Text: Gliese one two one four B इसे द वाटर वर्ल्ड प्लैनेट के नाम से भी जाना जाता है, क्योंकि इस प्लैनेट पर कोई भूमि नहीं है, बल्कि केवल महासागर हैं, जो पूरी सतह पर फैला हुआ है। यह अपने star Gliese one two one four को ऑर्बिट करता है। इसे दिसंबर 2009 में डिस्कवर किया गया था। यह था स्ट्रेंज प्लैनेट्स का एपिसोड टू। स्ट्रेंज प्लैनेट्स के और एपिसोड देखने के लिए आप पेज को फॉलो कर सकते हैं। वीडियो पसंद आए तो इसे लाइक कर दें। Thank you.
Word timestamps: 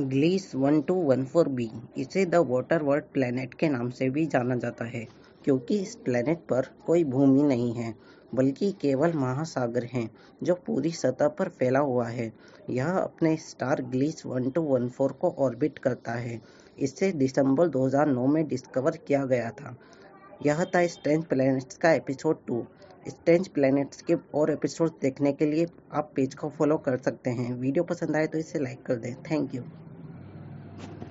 Gliese 0.00 0.54
one 0.54 0.80
two 0.80 0.94
one 0.94 1.24
four 1.24 1.48
B 1.48 1.70
इसे 1.96 2.24
द 2.26 2.34
वाटर 2.34 2.82
वर्ल्ड 2.82 3.04
प्लैनेट 3.04 3.54
के 3.54 3.68
नाम 3.68 3.88
से 3.90 4.08
भी 4.10 4.26
जाना 4.26 4.54
जाता 4.54 4.84
है, 4.84 5.06
क्योंकि 5.44 5.78
इस 5.78 5.94
प्लैनेट 5.94 6.38
पर 6.38 6.66
कोई 6.86 7.04
भूमि 7.04 7.42
नहीं 7.42 7.72
है, 7.72 7.94
बल्कि 8.34 8.70
केवल 8.72 9.12
महासागर 9.12 9.84
हैं, 9.84 10.10
जो 10.42 10.54
पूरी 10.54 10.90
सतह 10.90 11.28
पर 11.28 11.48
फैला 11.48 11.78
हुआ 11.78 12.06
है। 12.08 12.32
यह 12.70 12.88
अपने 12.88 13.36
star 13.36 13.82
Gliese 13.82 14.26
one 14.26 14.50
two 14.50 14.62
one 14.62 14.88
four 14.88 15.12
को 15.12 15.30
ऑर्बिट 15.38 15.78
करता 15.78 16.12
है। 16.12 16.40
इसे 16.78 17.10
दिसंबर 17.12 17.68
2009 17.68 18.26
में 18.26 18.46
डिस्कवर 18.48 18.96
किया 18.96 19.24
गया 19.24 19.50
था। 19.50 19.76
यह 20.46 20.64
था 20.64 20.86
स्ट्रेंज 20.86 21.24
प्लैनेट्स 21.24 21.76
का 21.76 21.92
एपिसोड 21.92 22.44
टू। 22.46 22.66
स्ट्रेंज 23.08 23.48
प्लैनेट्स 23.48 24.02
के 24.02 24.14
और 24.34 24.50
एपिसोड 24.50 24.90
देखने 25.02 25.32
के 25.32 25.46
लिए 25.46 25.66
आप 25.92 26.12
पेज 26.16 26.34
को 26.34 26.48
फॉलो 26.48 26.78
कर 26.78 26.98
सकते 26.98 27.30
हैं। 27.30 27.52
वीडियो 27.54 27.84
पसंद 27.84 28.16
आए 28.16 28.26
तो 28.26 28.38
इसे 28.38 28.58
लाइक 28.58 28.82
कर 28.82 28.96
दें। 28.96 29.14
Thank 29.22 29.54
you. 29.54 29.62